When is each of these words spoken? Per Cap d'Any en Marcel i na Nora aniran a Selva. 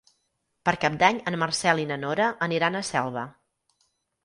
Per 0.67 0.71
Cap 0.85 0.95
d'Any 1.03 1.19
en 1.33 1.37
Marcel 1.43 1.83
i 1.83 1.87
na 1.91 1.99
Nora 2.05 2.31
aniran 2.49 2.79
a 2.79 2.85
Selva. 2.91 3.29